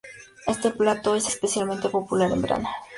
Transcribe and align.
Este 0.47 0.71
plato 0.71 1.13
es 1.13 1.27
especialmente 1.27 1.87
popular 1.87 2.31
en 2.31 2.41
verano. 2.41 2.67